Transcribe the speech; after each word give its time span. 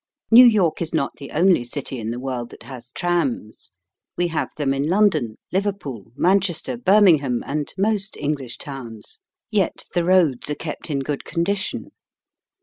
New 0.31 0.47
York 0.47 0.81
is 0.81 0.95
not 0.95 1.17
the 1.17 1.29
only 1.29 1.63
city 1.63 1.99
in 1.99 2.09
the 2.09 2.19
world 2.19 2.49
that 2.49 2.63
has 2.63 2.91
trams. 2.91 3.69
We 4.17 4.29
have 4.29 4.49
them 4.57 4.73
in 4.73 4.89
London, 4.89 5.37
Liverpool, 5.51 6.11
Manchester, 6.15 6.75
Birmingham, 6.75 7.43
and 7.45 7.71
most 7.77 8.17
English 8.17 8.57
towns. 8.57 9.19
Yet 9.51 9.87
the 9.93 10.03
roads 10.03 10.49
are 10.49 10.55
kept 10.55 10.89
in 10.89 11.01
good 11.01 11.23
condition. 11.23 11.91